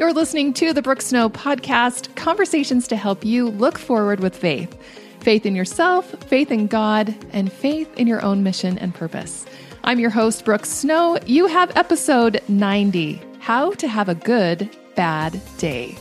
You're 0.00 0.14
listening 0.14 0.54
to 0.54 0.72
the 0.72 0.80
Brooke 0.80 1.02
Snow 1.02 1.28
podcast, 1.28 2.16
conversations 2.16 2.88
to 2.88 2.96
help 2.96 3.22
you 3.22 3.50
look 3.50 3.76
forward 3.76 4.20
with 4.20 4.34
faith. 4.34 4.74
Faith 5.20 5.44
in 5.44 5.54
yourself, 5.54 6.06
faith 6.24 6.50
in 6.50 6.68
God, 6.68 7.14
and 7.34 7.52
faith 7.52 7.94
in 7.98 8.06
your 8.06 8.24
own 8.24 8.42
mission 8.42 8.78
and 8.78 8.94
purpose. 8.94 9.44
I'm 9.84 10.00
your 10.00 10.08
host, 10.08 10.46
Brooke 10.46 10.64
Snow. 10.64 11.18
You 11.26 11.48
have 11.48 11.76
episode 11.76 12.40
90 12.48 13.20
How 13.40 13.72
to 13.72 13.88
Have 13.88 14.08
a 14.08 14.14
Good 14.14 14.74
Bad 14.94 15.38
Day. 15.58 15.98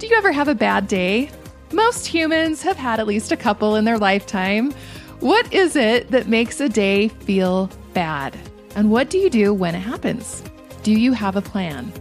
Do 0.00 0.08
you 0.08 0.16
ever 0.16 0.32
have 0.32 0.48
a 0.48 0.54
bad 0.56 0.88
day? 0.88 1.30
Most 1.70 2.08
humans 2.08 2.60
have 2.62 2.76
had 2.76 2.98
at 2.98 3.06
least 3.06 3.30
a 3.30 3.36
couple 3.36 3.76
in 3.76 3.84
their 3.84 3.98
lifetime. 3.98 4.72
What 5.20 5.54
is 5.54 5.76
it 5.76 6.10
that 6.10 6.26
makes 6.26 6.60
a 6.60 6.68
day 6.68 7.06
feel 7.06 7.70
bad? 7.92 8.36
And 8.74 8.90
what 8.90 9.10
do 9.10 9.18
you 9.18 9.30
do 9.30 9.54
when 9.54 9.76
it 9.76 9.78
happens? 9.78 10.42
Do 10.82 10.90
you 10.90 11.12
have 11.12 11.36
a 11.36 11.40
plan? 11.40 11.92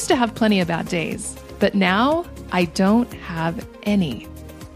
Used 0.00 0.08
to 0.08 0.16
have 0.16 0.34
plenty 0.34 0.60
of 0.60 0.68
bad 0.68 0.88
days, 0.88 1.36
but 1.58 1.74
now 1.74 2.24
I 2.52 2.64
don't 2.64 3.12
have 3.12 3.68
any. 3.82 4.26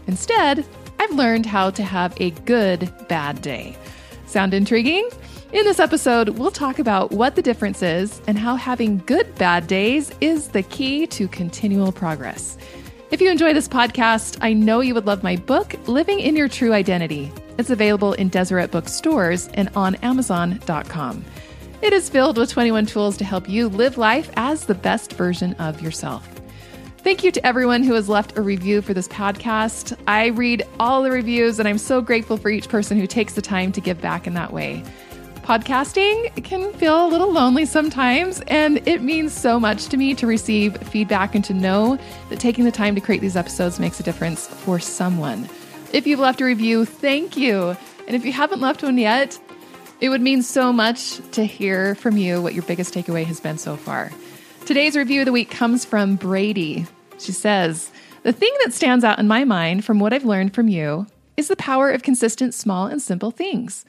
Instead, 0.05 0.63
I've 0.99 1.15
learned 1.15 1.47
how 1.47 1.71
to 1.71 1.83
have 1.83 2.13
a 2.21 2.29
good 2.29 2.93
bad 3.07 3.41
day. 3.41 3.75
Sound 4.27 4.53
intriguing? 4.53 5.09
In 5.51 5.65
this 5.65 5.79
episode, 5.79 6.37
we'll 6.37 6.51
talk 6.51 6.77
about 6.77 7.09
what 7.11 7.35
the 7.35 7.41
difference 7.41 7.81
is 7.81 8.21
and 8.27 8.37
how 8.37 8.55
having 8.55 9.01
good 9.07 9.33
bad 9.33 9.65
days 9.65 10.11
is 10.21 10.49
the 10.49 10.61
key 10.61 11.07
to 11.07 11.27
continual 11.27 11.91
progress. 11.91 12.55
If 13.09 13.19
you 13.19 13.31
enjoy 13.31 13.55
this 13.55 13.67
podcast, 13.67 14.37
I 14.41 14.53
know 14.53 14.81
you 14.81 14.93
would 14.93 15.07
love 15.07 15.23
my 15.23 15.37
book, 15.37 15.73
Living 15.87 16.19
in 16.19 16.35
Your 16.35 16.47
True 16.47 16.71
Identity. 16.71 17.31
It's 17.57 17.71
available 17.71 18.13
in 18.13 18.29
Deseret 18.29 18.69
bookstores 18.69 19.47
and 19.55 19.69
on 19.75 19.95
Amazon.com. 19.95 21.25
It 21.81 21.93
is 21.93 22.09
filled 22.09 22.37
with 22.37 22.49
21 22.49 22.85
tools 22.85 23.17
to 23.17 23.25
help 23.25 23.49
you 23.49 23.67
live 23.67 23.97
life 23.97 24.31
as 24.37 24.65
the 24.65 24.73
best 24.73 25.13
version 25.13 25.53
of 25.55 25.81
yourself. 25.81 26.27
Thank 26.99 27.23
you 27.23 27.31
to 27.31 27.45
everyone 27.45 27.83
who 27.83 27.93
has 27.93 28.09
left 28.09 28.37
a 28.37 28.41
review 28.41 28.81
for 28.81 28.93
this 28.93 29.07
podcast. 29.09 29.95
I 30.07 30.27
read 30.27 30.63
all 30.79 31.03
the 31.03 31.11
reviews, 31.11 31.59
and 31.59 31.67
I'm 31.67 31.77
so 31.77 32.01
grateful 32.01 32.37
for 32.37 32.49
each 32.49 32.69
person 32.69 32.97
who 32.97 33.05
takes 33.05 33.33
the 33.33 33.41
time 33.41 33.71
to 33.73 33.81
give 33.81 34.01
back 34.01 34.25
in 34.25 34.33
that 34.33 34.53
way. 34.53 34.83
Podcasting 35.43 36.43
can 36.43 36.73
feel 36.73 37.05
a 37.05 37.09
little 37.09 37.31
lonely 37.31 37.65
sometimes, 37.65 38.41
and 38.47 38.77
it 38.87 39.03
means 39.03 39.33
so 39.33 39.59
much 39.59 39.85
to 39.89 39.97
me 39.97 40.15
to 40.15 40.25
receive 40.25 40.75
feedback 40.77 41.35
and 41.35 41.43
to 41.45 41.53
know 41.53 41.99
that 42.29 42.39
taking 42.39 42.63
the 42.63 42.71
time 42.71 42.95
to 42.95 43.01
create 43.01 43.21
these 43.21 43.35
episodes 43.35 43.79
makes 43.79 43.99
a 43.99 44.03
difference 44.03 44.47
for 44.47 44.79
someone. 44.79 45.47
If 45.93 46.07
you've 46.07 46.19
left 46.19 46.41
a 46.41 46.45
review, 46.45 46.85
thank 46.85 47.37
you. 47.37 47.77
And 48.07 48.15
if 48.15 48.25
you 48.25 48.31
haven't 48.31 48.61
left 48.61 48.81
one 48.81 48.97
yet, 48.97 49.37
it 50.01 50.09
would 50.09 50.21
mean 50.21 50.41
so 50.41 50.73
much 50.73 51.19
to 51.31 51.45
hear 51.45 51.95
from 51.95 52.17
you 52.17 52.41
what 52.41 52.53
your 52.53 52.63
biggest 52.63 52.93
takeaway 52.93 53.25
has 53.25 53.39
been 53.39 53.57
so 53.57 53.75
far. 53.77 54.11
Today's 54.65 54.95
review 54.95 55.21
of 55.21 55.25
the 55.25 55.31
week 55.31 55.49
comes 55.49 55.85
from 55.85 56.15
Brady. 56.15 56.85
She 57.19 57.31
says, 57.31 57.91
The 58.23 58.33
thing 58.33 58.53
that 58.63 58.73
stands 58.73 59.05
out 59.05 59.19
in 59.19 59.27
my 59.27 59.43
mind 59.45 59.85
from 59.85 59.99
what 59.99 60.13
I've 60.13 60.25
learned 60.25 60.53
from 60.53 60.67
you 60.67 61.07
is 61.37 61.47
the 61.47 61.55
power 61.55 61.89
of 61.89 62.03
consistent, 62.03 62.53
small, 62.53 62.87
and 62.87 63.01
simple 63.01 63.31
things. 63.31 63.85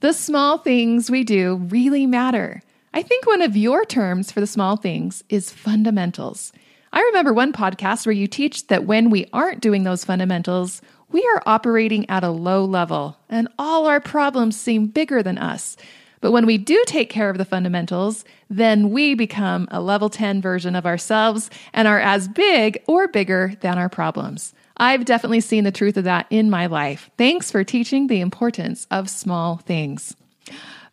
The 0.00 0.12
small 0.12 0.58
things 0.58 1.10
we 1.10 1.24
do 1.24 1.56
really 1.56 2.06
matter. 2.06 2.62
I 2.92 3.02
think 3.02 3.26
one 3.26 3.42
of 3.42 3.56
your 3.56 3.84
terms 3.84 4.30
for 4.30 4.40
the 4.40 4.46
small 4.46 4.76
things 4.76 5.24
is 5.28 5.50
fundamentals. 5.50 6.52
I 6.92 7.00
remember 7.00 7.32
one 7.32 7.52
podcast 7.52 8.06
where 8.06 8.12
you 8.12 8.26
teach 8.26 8.68
that 8.68 8.84
when 8.84 9.10
we 9.10 9.26
aren't 9.32 9.60
doing 9.60 9.82
those 9.82 10.04
fundamentals, 10.04 10.80
we 11.14 11.24
are 11.36 11.44
operating 11.46 12.10
at 12.10 12.24
a 12.24 12.28
low 12.28 12.64
level 12.64 13.16
and 13.28 13.46
all 13.56 13.86
our 13.86 14.00
problems 14.00 14.60
seem 14.60 14.88
bigger 14.88 15.22
than 15.22 15.38
us. 15.38 15.76
But 16.20 16.32
when 16.32 16.44
we 16.44 16.58
do 16.58 16.82
take 16.88 17.08
care 17.08 17.30
of 17.30 17.38
the 17.38 17.44
fundamentals, 17.44 18.24
then 18.50 18.90
we 18.90 19.14
become 19.14 19.68
a 19.70 19.80
level 19.80 20.10
10 20.10 20.42
version 20.42 20.74
of 20.74 20.86
ourselves 20.86 21.50
and 21.72 21.86
are 21.86 22.00
as 22.00 22.26
big 22.26 22.82
or 22.88 23.06
bigger 23.06 23.54
than 23.60 23.78
our 23.78 23.88
problems. 23.88 24.54
I've 24.76 25.04
definitely 25.04 25.40
seen 25.40 25.62
the 25.62 25.70
truth 25.70 25.96
of 25.96 26.02
that 26.02 26.26
in 26.30 26.50
my 26.50 26.66
life. 26.66 27.10
Thanks 27.16 27.48
for 27.48 27.62
teaching 27.62 28.08
the 28.08 28.20
importance 28.20 28.88
of 28.90 29.08
small 29.08 29.58
things. 29.58 30.16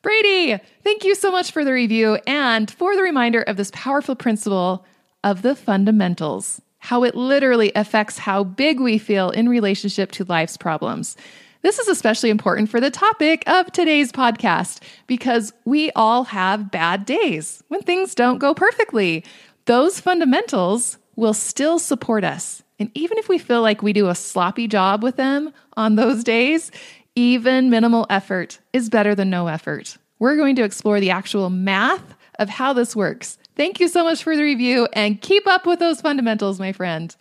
Brady, 0.03 0.59
thank 0.83 1.03
you 1.03 1.15
so 1.15 1.31
much 1.31 1.51
for 1.51 1.65
the 1.65 1.73
review 1.73 2.19
and 2.27 2.69
for 2.69 2.95
the 2.95 3.01
reminder 3.01 3.41
of 3.41 3.57
this 3.57 3.71
powerful 3.73 4.15
principle 4.15 4.85
of 5.23 5.41
the 5.41 5.55
fundamentals, 5.55 6.61
how 6.81 7.03
it 7.03 7.15
literally 7.15 7.71
affects 7.73 8.17
how 8.17 8.43
big 8.43 8.79
we 8.79 8.97
feel 8.97 9.29
in 9.29 9.47
relationship 9.47 10.11
to 10.11 10.25
life's 10.25 10.57
problems. 10.57 11.15
This 11.61 11.79
is 11.79 11.87
especially 11.87 12.29
important 12.29 12.69
for 12.69 12.79
the 12.79 12.91
topic 12.91 13.43
of 13.47 13.71
today's 13.71 14.11
podcast 14.11 14.81
because 15.07 15.53
we 15.63 15.91
all 15.95 16.25
have 16.25 16.71
bad 16.71 17.05
days 17.05 17.63
when 17.69 17.81
things 17.81 18.13
don't 18.13 18.39
go 18.39 18.53
perfectly. 18.53 19.23
Those 19.65 19.99
fundamentals 19.99 20.97
will 21.15 21.33
still 21.33 21.79
support 21.79 22.23
us 22.23 22.61
and 22.81 22.89
even 22.95 23.19
if 23.19 23.29
we 23.29 23.37
feel 23.37 23.61
like 23.61 23.83
we 23.83 23.93
do 23.93 24.09
a 24.09 24.15
sloppy 24.15 24.67
job 24.67 25.03
with 25.03 25.15
them 25.15 25.53
on 25.77 25.97
those 25.97 26.23
days, 26.23 26.71
even 27.15 27.69
minimal 27.69 28.07
effort 28.09 28.57
is 28.73 28.89
better 28.89 29.13
than 29.13 29.29
no 29.29 29.45
effort. 29.45 29.99
We're 30.17 30.35
going 30.35 30.55
to 30.55 30.63
explore 30.63 30.99
the 30.99 31.11
actual 31.11 31.51
math 31.51 32.15
of 32.39 32.49
how 32.49 32.73
this 32.73 32.95
works. 32.95 33.37
Thank 33.55 33.79
you 33.79 33.87
so 33.87 34.03
much 34.03 34.23
for 34.23 34.35
the 34.35 34.43
review 34.43 34.87
and 34.93 35.21
keep 35.21 35.45
up 35.47 35.65
with 35.65 35.79
those 35.79 36.01
fundamentals, 36.01 36.59
my 36.59 36.71
friend. 36.71 37.15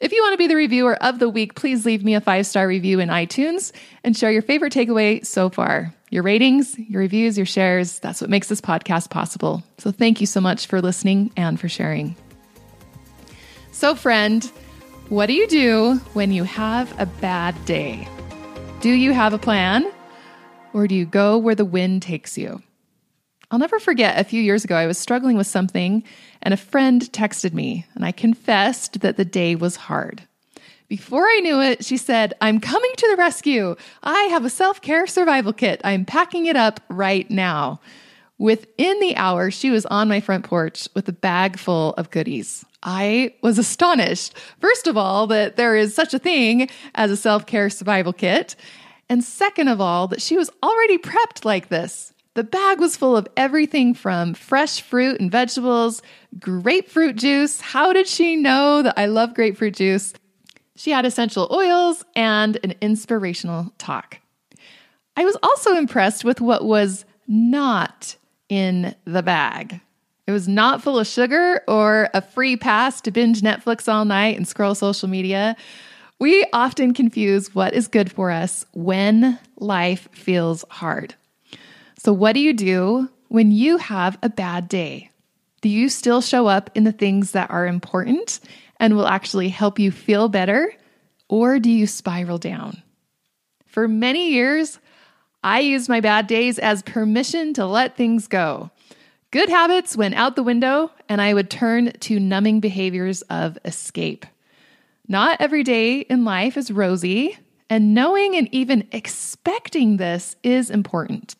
If 0.00 0.12
you 0.12 0.22
want 0.22 0.34
to 0.34 0.38
be 0.38 0.46
the 0.46 0.56
reviewer 0.56 0.96
of 1.02 1.18
the 1.18 1.28
week, 1.28 1.54
please 1.56 1.84
leave 1.84 2.04
me 2.04 2.14
a 2.14 2.20
five 2.20 2.46
star 2.46 2.68
review 2.68 3.00
in 3.00 3.08
iTunes 3.08 3.72
and 4.04 4.16
share 4.16 4.30
your 4.30 4.42
favorite 4.42 4.72
takeaway 4.72 5.24
so 5.26 5.50
far. 5.50 5.92
Your 6.10 6.22
ratings, 6.22 6.78
your 6.78 7.00
reviews, 7.00 7.36
your 7.36 7.46
shares, 7.46 7.98
that's 7.98 8.20
what 8.20 8.30
makes 8.30 8.48
this 8.48 8.60
podcast 8.60 9.10
possible. 9.10 9.62
So 9.78 9.90
thank 9.90 10.20
you 10.20 10.26
so 10.26 10.40
much 10.40 10.66
for 10.66 10.80
listening 10.80 11.32
and 11.36 11.60
for 11.60 11.68
sharing. 11.68 12.16
So, 13.72 13.94
friend, 13.94 14.44
what 15.08 15.26
do 15.26 15.34
you 15.34 15.46
do 15.46 15.96
when 16.14 16.32
you 16.32 16.44
have 16.44 16.98
a 16.98 17.06
bad 17.06 17.62
day? 17.64 18.08
Do 18.80 18.90
you 18.90 19.12
have 19.12 19.32
a 19.32 19.38
plan? 19.38 19.90
Or 20.72 20.86
do 20.86 20.94
you 20.94 21.06
go 21.06 21.36
where 21.38 21.54
the 21.54 21.64
wind 21.64 22.02
takes 22.02 22.38
you? 22.38 22.62
I'll 23.50 23.58
never 23.58 23.80
forget 23.80 24.20
a 24.20 24.24
few 24.24 24.42
years 24.42 24.64
ago, 24.64 24.76
I 24.76 24.86
was 24.86 24.98
struggling 24.98 25.36
with 25.36 25.46
something, 25.46 26.04
and 26.42 26.52
a 26.52 26.58
friend 26.58 27.00
texted 27.12 27.54
me, 27.54 27.86
and 27.94 28.04
I 28.04 28.12
confessed 28.12 29.00
that 29.00 29.16
the 29.16 29.24
day 29.24 29.54
was 29.54 29.76
hard. 29.76 30.22
Before 30.88 31.24
I 31.24 31.40
knew 31.42 31.60
it, 31.60 31.84
she 31.84 31.96
said, 31.96 32.34
I'm 32.40 32.60
coming 32.60 32.90
to 32.96 33.08
the 33.08 33.16
rescue. 33.16 33.76
I 34.02 34.22
have 34.24 34.44
a 34.44 34.50
self 34.50 34.80
care 34.80 35.06
survival 35.06 35.52
kit. 35.52 35.80
I'm 35.84 36.04
packing 36.04 36.46
it 36.46 36.56
up 36.56 36.80
right 36.88 37.30
now. 37.30 37.80
Within 38.38 39.00
the 39.00 39.16
hour, 39.16 39.50
she 39.50 39.70
was 39.70 39.84
on 39.86 40.08
my 40.08 40.20
front 40.20 40.44
porch 40.44 40.88
with 40.94 41.08
a 41.08 41.12
bag 41.12 41.58
full 41.58 41.94
of 41.94 42.10
goodies. 42.10 42.64
I 42.82 43.34
was 43.42 43.58
astonished, 43.58 44.36
first 44.60 44.86
of 44.86 44.96
all, 44.96 45.26
that 45.26 45.56
there 45.56 45.74
is 45.74 45.94
such 45.94 46.14
a 46.14 46.18
thing 46.18 46.70
as 46.94 47.10
a 47.10 47.16
self 47.16 47.46
care 47.46 47.68
survival 47.68 48.12
kit. 48.12 48.56
And 49.08 49.24
second 49.24 49.68
of 49.68 49.80
all, 49.80 50.06
that 50.08 50.22
she 50.22 50.36
was 50.36 50.50
already 50.62 50.98
prepped 50.98 51.44
like 51.44 51.68
this. 51.68 52.12
The 52.38 52.44
bag 52.44 52.78
was 52.78 52.96
full 52.96 53.16
of 53.16 53.26
everything 53.36 53.94
from 53.94 54.32
fresh 54.32 54.80
fruit 54.80 55.20
and 55.20 55.28
vegetables, 55.28 56.02
grapefruit 56.38 57.16
juice. 57.16 57.60
How 57.60 57.92
did 57.92 58.06
she 58.06 58.36
know 58.36 58.80
that 58.80 58.94
I 58.96 59.06
love 59.06 59.34
grapefruit 59.34 59.74
juice? 59.74 60.14
She 60.76 60.92
had 60.92 61.04
essential 61.04 61.48
oils 61.50 62.04
and 62.14 62.56
an 62.62 62.74
inspirational 62.80 63.72
talk. 63.76 64.20
I 65.16 65.24
was 65.24 65.36
also 65.42 65.74
impressed 65.74 66.24
with 66.24 66.40
what 66.40 66.64
was 66.64 67.04
not 67.26 68.14
in 68.48 68.94
the 69.04 69.24
bag. 69.24 69.80
It 70.28 70.30
was 70.30 70.46
not 70.46 70.80
full 70.80 71.00
of 71.00 71.08
sugar 71.08 71.62
or 71.66 72.08
a 72.14 72.22
free 72.22 72.56
pass 72.56 73.00
to 73.00 73.10
binge 73.10 73.40
Netflix 73.40 73.92
all 73.92 74.04
night 74.04 74.36
and 74.36 74.46
scroll 74.46 74.76
social 74.76 75.08
media. 75.08 75.56
We 76.20 76.46
often 76.52 76.94
confuse 76.94 77.52
what 77.52 77.74
is 77.74 77.88
good 77.88 78.12
for 78.12 78.30
us 78.30 78.64
when 78.74 79.40
life 79.56 80.08
feels 80.12 80.64
hard. 80.70 81.16
So, 81.98 82.12
what 82.12 82.34
do 82.34 82.40
you 82.40 82.52
do 82.52 83.08
when 83.26 83.50
you 83.50 83.76
have 83.76 84.16
a 84.22 84.28
bad 84.28 84.68
day? 84.68 85.10
Do 85.60 85.68
you 85.68 85.88
still 85.88 86.20
show 86.20 86.46
up 86.46 86.70
in 86.76 86.84
the 86.84 86.92
things 86.92 87.32
that 87.32 87.50
are 87.50 87.66
important 87.66 88.38
and 88.78 88.94
will 88.94 89.08
actually 89.08 89.48
help 89.48 89.80
you 89.80 89.90
feel 89.90 90.28
better? 90.28 90.72
Or 91.28 91.58
do 91.58 91.70
you 91.70 91.88
spiral 91.88 92.38
down? 92.38 92.82
For 93.66 93.88
many 93.88 94.30
years, 94.30 94.78
I 95.42 95.58
used 95.58 95.88
my 95.88 95.98
bad 96.00 96.28
days 96.28 96.60
as 96.60 96.82
permission 96.82 97.52
to 97.54 97.66
let 97.66 97.96
things 97.96 98.28
go. 98.28 98.70
Good 99.32 99.48
habits 99.48 99.96
went 99.96 100.14
out 100.14 100.36
the 100.36 100.44
window, 100.44 100.92
and 101.08 101.20
I 101.20 101.34
would 101.34 101.50
turn 101.50 101.90
to 101.92 102.20
numbing 102.20 102.60
behaviors 102.60 103.22
of 103.22 103.58
escape. 103.64 104.24
Not 105.08 105.40
every 105.40 105.64
day 105.64 106.00
in 106.00 106.24
life 106.24 106.56
is 106.56 106.70
rosy, 106.70 107.36
and 107.68 107.92
knowing 107.92 108.36
and 108.36 108.48
even 108.54 108.86
expecting 108.92 109.96
this 109.96 110.36
is 110.44 110.70
important. 110.70 111.34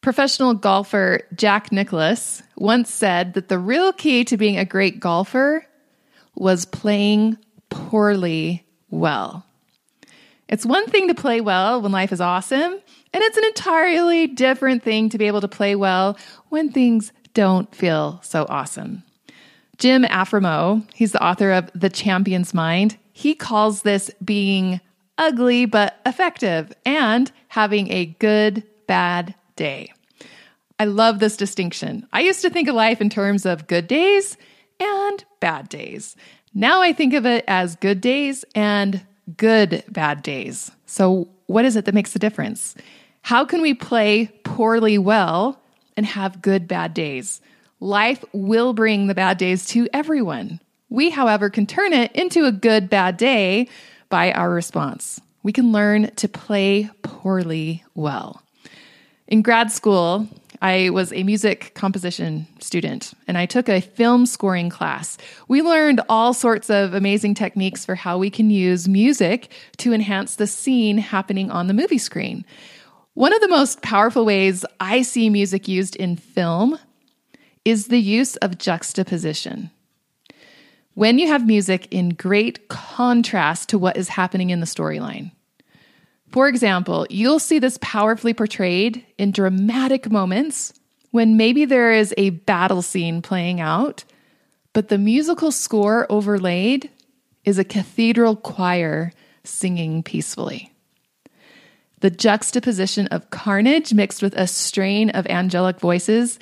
Professional 0.00 0.54
golfer 0.54 1.22
Jack 1.34 1.72
Nicklaus 1.72 2.42
once 2.56 2.92
said 2.92 3.34
that 3.34 3.48
the 3.48 3.58
real 3.58 3.92
key 3.92 4.24
to 4.24 4.36
being 4.36 4.56
a 4.56 4.64
great 4.64 5.00
golfer 5.00 5.66
was 6.34 6.64
playing 6.64 7.36
poorly 7.68 8.64
well. 8.90 9.44
It's 10.48 10.64
one 10.64 10.86
thing 10.86 11.08
to 11.08 11.14
play 11.14 11.40
well 11.40 11.82
when 11.82 11.92
life 11.92 12.12
is 12.12 12.20
awesome, 12.20 12.72
and 13.12 13.22
it's 13.22 13.36
an 13.36 13.44
entirely 13.44 14.26
different 14.28 14.82
thing 14.82 15.08
to 15.10 15.18
be 15.18 15.26
able 15.26 15.42
to 15.42 15.48
play 15.48 15.74
well 15.74 16.16
when 16.48 16.70
things 16.70 17.12
don't 17.34 17.72
feel 17.74 18.20
so 18.22 18.46
awesome. 18.48 19.02
Jim 19.76 20.04
Afremow, 20.04 20.86
he's 20.94 21.12
the 21.12 21.22
author 21.22 21.52
of 21.52 21.70
The 21.74 21.90
Champion's 21.90 22.54
Mind. 22.54 22.96
He 23.12 23.34
calls 23.34 23.82
this 23.82 24.10
being 24.24 24.80
ugly 25.18 25.66
but 25.66 26.00
effective 26.06 26.72
and 26.86 27.30
having 27.48 27.92
a 27.92 28.06
good, 28.06 28.64
bad 28.86 29.34
day. 29.58 29.92
I 30.78 30.86
love 30.86 31.18
this 31.18 31.36
distinction. 31.36 32.06
I 32.12 32.20
used 32.20 32.40
to 32.42 32.50
think 32.50 32.68
of 32.68 32.74
life 32.74 33.02
in 33.02 33.10
terms 33.10 33.44
of 33.44 33.66
good 33.66 33.86
days 33.86 34.38
and 34.80 35.24
bad 35.40 35.68
days. 35.68 36.16
Now 36.54 36.80
I 36.80 36.92
think 36.92 37.12
of 37.12 37.26
it 37.26 37.44
as 37.46 37.76
good 37.76 38.00
days 38.00 38.44
and 38.54 39.04
good 39.36 39.84
bad 39.88 40.22
days. 40.22 40.70
So, 40.86 41.28
what 41.46 41.64
is 41.64 41.76
it 41.76 41.84
that 41.84 41.94
makes 41.94 42.12
the 42.12 42.18
difference? 42.18 42.74
How 43.22 43.44
can 43.44 43.60
we 43.60 43.74
play 43.74 44.30
poorly 44.44 44.98
well 44.98 45.60
and 45.96 46.06
have 46.06 46.42
good 46.42 46.68
bad 46.68 46.94
days? 46.94 47.40
Life 47.80 48.24
will 48.32 48.72
bring 48.72 49.06
the 49.06 49.14
bad 49.14 49.38
days 49.38 49.66
to 49.66 49.88
everyone. 49.92 50.60
We, 50.88 51.10
however, 51.10 51.50
can 51.50 51.66
turn 51.66 51.92
it 51.92 52.12
into 52.12 52.44
a 52.44 52.52
good 52.52 52.88
bad 52.88 53.16
day 53.16 53.68
by 54.08 54.32
our 54.32 54.50
response. 54.50 55.20
We 55.42 55.52
can 55.52 55.72
learn 55.72 56.10
to 56.16 56.28
play 56.28 56.90
poorly 57.02 57.84
well. 57.94 58.42
In 59.28 59.42
grad 59.42 59.70
school, 59.70 60.26
I 60.62 60.88
was 60.88 61.12
a 61.12 61.22
music 61.22 61.72
composition 61.74 62.46
student 62.60 63.12
and 63.26 63.36
I 63.36 63.44
took 63.44 63.68
a 63.68 63.82
film 63.82 64.24
scoring 64.24 64.70
class. 64.70 65.18
We 65.48 65.60
learned 65.60 66.00
all 66.08 66.32
sorts 66.32 66.70
of 66.70 66.94
amazing 66.94 67.34
techniques 67.34 67.84
for 67.84 67.94
how 67.94 68.16
we 68.16 68.30
can 68.30 68.48
use 68.48 68.88
music 68.88 69.52
to 69.76 69.92
enhance 69.92 70.36
the 70.36 70.46
scene 70.46 70.96
happening 70.96 71.50
on 71.50 71.66
the 71.66 71.74
movie 71.74 71.98
screen. 71.98 72.42
One 73.12 73.34
of 73.34 73.42
the 73.42 73.48
most 73.48 73.82
powerful 73.82 74.24
ways 74.24 74.64
I 74.80 75.02
see 75.02 75.28
music 75.28 75.68
used 75.68 75.94
in 75.94 76.16
film 76.16 76.78
is 77.66 77.88
the 77.88 78.00
use 78.00 78.36
of 78.36 78.56
juxtaposition. 78.56 79.70
When 80.94 81.18
you 81.18 81.28
have 81.28 81.46
music 81.46 81.86
in 81.90 82.10
great 82.10 82.68
contrast 82.68 83.68
to 83.68 83.78
what 83.78 83.98
is 83.98 84.08
happening 84.08 84.48
in 84.48 84.60
the 84.60 84.66
storyline. 84.66 85.32
For 86.30 86.48
example, 86.48 87.06
you'll 87.08 87.38
see 87.38 87.58
this 87.58 87.78
powerfully 87.80 88.34
portrayed 88.34 89.04
in 89.16 89.32
dramatic 89.32 90.10
moments 90.10 90.74
when 91.10 91.36
maybe 91.36 91.64
there 91.64 91.92
is 91.92 92.12
a 92.18 92.30
battle 92.30 92.82
scene 92.82 93.22
playing 93.22 93.60
out, 93.60 94.04
but 94.72 94.88
the 94.88 94.98
musical 94.98 95.50
score 95.50 96.06
overlaid 96.10 96.90
is 97.44 97.58
a 97.58 97.64
cathedral 97.64 98.36
choir 98.36 99.12
singing 99.42 100.02
peacefully. 100.02 100.72
The 102.00 102.10
juxtaposition 102.10 103.06
of 103.08 103.30
carnage 103.30 103.94
mixed 103.94 104.22
with 104.22 104.34
a 104.34 104.46
strain 104.46 105.10
of 105.10 105.26
angelic 105.26 105.80
voices 105.80 106.38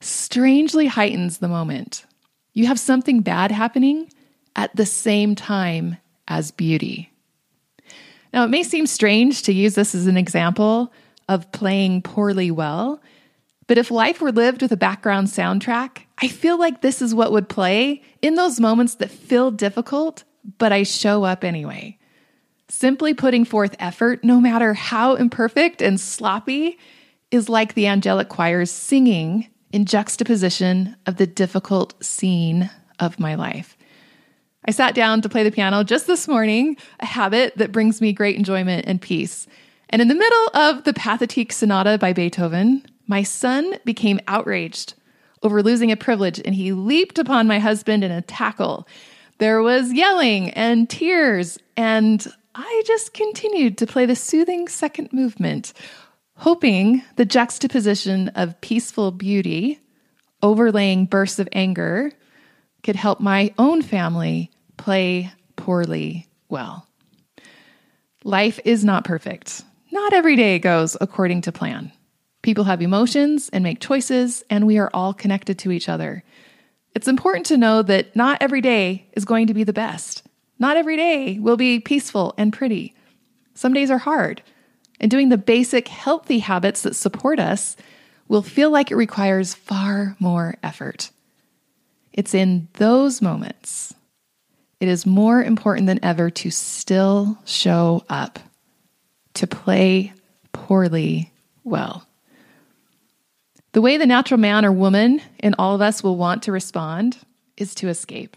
strangely 0.00 0.86
heightens 0.86 1.38
the 1.38 1.48
moment. 1.48 2.04
You 2.52 2.66
have 2.66 2.78
something 2.78 3.20
bad 3.20 3.52
happening 3.52 4.10
at 4.56 4.74
the 4.74 4.84
same 4.84 5.34
time 5.34 5.96
as 6.26 6.50
beauty. 6.50 7.12
Now, 8.32 8.44
it 8.44 8.48
may 8.48 8.62
seem 8.62 8.86
strange 8.86 9.42
to 9.42 9.52
use 9.52 9.74
this 9.74 9.94
as 9.94 10.06
an 10.06 10.16
example 10.16 10.92
of 11.28 11.50
playing 11.52 12.02
poorly 12.02 12.50
well, 12.50 13.00
but 13.66 13.78
if 13.78 13.90
life 13.90 14.20
were 14.20 14.32
lived 14.32 14.62
with 14.62 14.72
a 14.72 14.76
background 14.76 15.28
soundtrack, 15.28 16.04
I 16.20 16.28
feel 16.28 16.58
like 16.58 16.80
this 16.80 17.00
is 17.00 17.14
what 17.14 17.32
would 17.32 17.48
play 17.48 18.02
in 18.22 18.34
those 18.34 18.58
moments 18.58 18.96
that 18.96 19.10
feel 19.10 19.50
difficult, 19.50 20.24
but 20.58 20.72
I 20.72 20.82
show 20.82 21.24
up 21.24 21.44
anyway. 21.44 21.98
Simply 22.68 23.14
putting 23.14 23.44
forth 23.44 23.76
effort, 23.78 24.24
no 24.24 24.40
matter 24.40 24.74
how 24.74 25.14
imperfect 25.14 25.80
and 25.80 26.00
sloppy, 26.00 26.78
is 27.30 27.48
like 27.48 27.74
the 27.74 27.86
angelic 27.86 28.28
choirs 28.28 28.70
singing 28.70 29.48
in 29.72 29.84
juxtaposition 29.84 30.96
of 31.06 31.16
the 31.16 31.26
difficult 31.26 32.02
scene 32.04 32.70
of 32.98 33.20
my 33.20 33.34
life. 33.34 33.77
I 34.68 34.70
sat 34.70 34.94
down 34.94 35.22
to 35.22 35.30
play 35.30 35.44
the 35.44 35.50
piano 35.50 35.82
just 35.82 36.06
this 36.06 36.28
morning, 36.28 36.76
a 37.00 37.06
habit 37.06 37.56
that 37.56 37.72
brings 37.72 38.02
me 38.02 38.12
great 38.12 38.36
enjoyment 38.36 38.84
and 38.86 39.00
peace. 39.00 39.46
And 39.88 40.02
in 40.02 40.08
the 40.08 40.14
middle 40.14 40.48
of 40.52 40.84
the 40.84 40.92
Pathetique 40.92 41.52
Sonata 41.52 41.96
by 41.96 42.12
Beethoven, 42.12 42.84
my 43.06 43.22
son 43.22 43.78
became 43.86 44.20
outraged 44.28 44.92
over 45.42 45.62
losing 45.62 45.90
a 45.90 45.96
privilege 45.96 46.38
and 46.44 46.54
he 46.54 46.72
leaped 46.72 47.18
upon 47.18 47.46
my 47.46 47.58
husband 47.58 48.04
in 48.04 48.10
a 48.10 48.20
tackle. 48.20 48.86
There 49.38 49.62
was 49.62 49.94
yelling 49.94 50.50
and 50.50 50.90
tears, 50.90 51.58
and 51.78 52.26
I 52.54 52.82
just 52.86 53.14
continued 53.14 53.78
to 53.78 53.86
play 53.86 54.04
the 54.04 54.14
soothing 54.14 54.68
second 54.68 55.14
movement, 55.14 55.72
hoping 56.34 57.02
the 57.16 57.24
juxtaposition 57.24 58.28
of 58.34 58.60
peaceful 58.60 59.12
beauty 59.12 59.80
overlaying 60.42 61.06
bursts 61.06 61.38
of 61.38 61.48
anger 61.54 62.12
could 62.82 62.96
help 62.96 63.18
my 63.18 63.54
own 63.56 63.80
family 63.80 64.50
play 64.78 65.30
poorly 65.56 66.26
well. 66.48 66.86
Life 68.24 68.58
is 68.64 68.84
not 68.84 69.04
perfect. 69.04 69.62
Not 69.92 70.12
every 70.12 70.36
day 70.36 70.58
goes 70.58 70.96
according 71.00 71.42
to 71.42 71.52
plan. 71.52 71.92
People 72.42 72.64
have 72.64 72.80
emotions 72.80 73.50
and 73.52 73.62
make 73.62 73.80
choices, 73.80 74.42
and 74.48 74.66
we 74.66 74.78
are 74.78 74.90
all 74.94 75.12
connected 75.12 75.58
to 75.58 75.72
each 75.72 75.88
other. 75.88 76.22
It's 76.94 77.08
important 77.08 77.46
to 77.46 77.56
know 77.56 77.82
that 77.82 78.16
not 78.16 78.38
every 78.40 78.60
day 78.60 79.06
is 79.12 79.24
going 79.24 79.48
to 79.48 79.54
be 79.54 79.64
the 79.64 79.72
best. 79.72 80.26
Not 80.58 80.76
every 80.76 80.96
day 80.96 81.38
will 81.38 81.56
be 81.56 81.80
peaceful 81.80 82.34
and 82.38 82.52
pretty. 82.52 82.94
Some 83.54 83.72
days 83.72 83.90
are 83.90 83.98
hard, 83.98 84.42
and 85.00 85.10
doing 85.10 85.28
the 85.28 85.38
basic 85.38 85.88
healthy 85.88 86.38
habits 86.38 86.82
that 86.82 86.96
support 86.96 87.38
us 87.38 87.76
will 88.28 88.42
feel 88.42 88.70
like 88.70 88.90
it 88.90 88.96
requires 88.96 89.54
far 89.54 90.16
more 90.18 90.56
effort. 90.62 91.10
It's 92.12 92.34
in 92.34 92.68
those 92.74 93.22
moments 93.22 93.94
it 94.80 94.88
is 94.88 95.06
more 95.06 95.42
important 95.42 95.86
than 95.86 96.04
ever 96.04 96.30
to 96.30 96.50
still 96.50 97.38
show 97.44 98.04
up, 98.08 98.38
to 99.34 99.46
play 99.46 100.12
poorly 100.52 101.32
well. 101.64 102.06
The 103.72 103.80
way 103.80 103.96
the 103.96 104.06
natural 104.06 104.40
man 104.40 104.64
or 104.64 104.72
woman 104.72 105.20
in 105.38 105.54
all 105.58 105.74
of 105.74 105.80
us 105.80 106.02
will 106.02 106.16
want 106.16 106.44
to 106.44 106.52
respond 106.52 107.18
is 107.56 107.74
to 107.76 107.88
escape, 107.88 108.36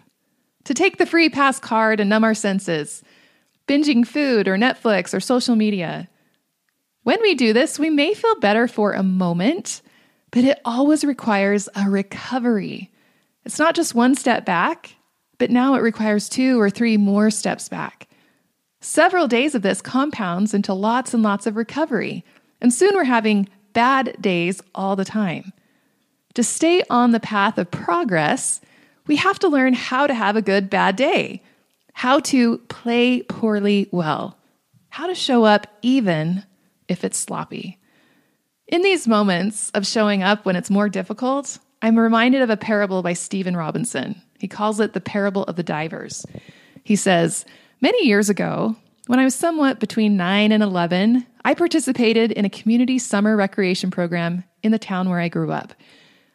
to 0.66 0.74
take 0.74 0.98
the 0.98 1.06
free 1.06 1.30
pass 1.30 1.60
card 1.60 2.00
and 2.00 2.10
numb 2.10 2.24
our 2.24 2.34
senses, 2.34 3.04
binging 3.68 4.06
food 4.06 4.48
or 4.48 4.58
Netflix 4.58 5.14
or 5.14 5.20
social 5.20 5.56
media. 5.56 6.10
When 7.04 7.22
we 7.22 7.36
do 7.36 7.54
this, 7.54 7.80
we 7.80 7.90
may 7.90 8.14
feel 8.14 8.40
better 8.40 8.68
for 8.68 8.94
a 8.94 9.04
moment, 9.04 9.82
but 10.32 10.44
it 10.44 10.60
always 10.66 11.04
requires 11.04 11.70
a 11.76 11.90
recovery. 11.90 12.92
It's 13.46 13.60
not 13.60 13.76
just 13.76 13.96
one 13.96 14.16
step 14.16 14.46
back, 14.46 14.96
but 15.42 15.50
now 15.50 15.74
it 15.74 15.82
requires 15.82 16.30
two 16.30 16.62
or 16.62 16.70
three 16.70 16.98
more 16.98 17.32
steps 17.32 17.68
back. 17.68 18.08
Several 18.80 19.28
days 19.28 19.56
of 19.56 19.64
this 19.64 19.82
compounds 19.82 20.54
into 20.54 20.72
lots 20.72 21.16
and 21.16 21.24
lots 21.24 21.48
of 21.48 21.56
recovery, 21.56 22.24
and 22.62 22.72
soon 22.72 22.94
we're 22.94 23.06
having 23.06 23.50
bad 23.74 24.16
days 24.22 24.62
all 24.76 24.96
the 24.96 25.04
time. 25.04 25.52
To 26.36 26.44
stay 26.44 26.84
on 26.92 27.10
the 27.10 27.20
path 27.20 27.58
of 27.58 27.72
progress, 27.72 28.62
we 29.08 29.16
have 29.16 29.40
to 29.40 29.48
learn 29.48 29.74
how 29.74 30.06
to 30.06 30.14
have 30.14 30.36
a 30.36 30.44
good 30.44 30.70
bad 30.70 30.96
day, 30.96 31.42
how 31.94 32.20
to 32.20 32.60
play 32.70 33.24
poorly 33.24 33.90
well, 33.92 34.38
how 34.90 35.08
to 35.08 35.16
show 35.16 35.44
up 35.44 35.66
even 35.82 36.44
if 36.88 37.04
it's 37.04 37.18
sloppy. 37.18 37.80
In 38.68 38.84
these 38.84 39.08
moments 39.08 39.72
of 39.72 39.88
showing 39.88 40.22
up 40.22 40.46
when 40.46 40.56
it's 40.56 40.70
more 40.70 40.88
difficult, 40.88 41.58
I'm 41.82 41.98
reminded 41.98 42.44
of 42.44 42.52
a 42.52 42.58
parable 42.58 43.02
by 43.02 43.14
Stephen 43.14 43.58
Robinson. 43.58 44.22
He 44.42 44.48
calls 44.48 44.80
it 44.80 44.94
the 44.94 45.00
parable 45.00 45.44
of 45.44 45.56
the 45.56 45.62
divers. 45.62 46.26
He 46.84 46.96
says, 46.96 47.46
Many 47.80 48.08
years 48.08 48.28
ago, 48.28 48.76
when 49.06 49.20
I 49.20 49.24
was 49.24 49.36
somewhat 49.36 49.80
between 49.80 50.18
9 50.18 50.52
and 50.52 50.64
11, 50.64 51.28
I 51.46 51.54
participated 51.54 52.32
in 52.32 52.44
a 52.44 52.50
community 52.50 52.98
summer 52.98 53.38
recreation 53.38 53.92
program 53.92 54.44
in 54.64 54.72
the 54.72 54.80
town 54.80 55.10
where 55.10 55.20
I 55.20 55.28
grew 55.28 55.52
up. 55.52 55.76